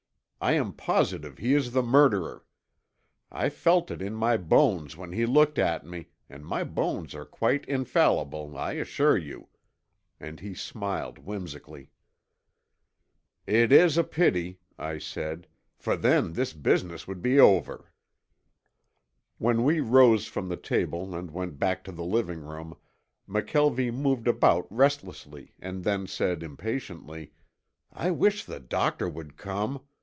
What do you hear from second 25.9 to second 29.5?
said impatiently, "I wish the doctor would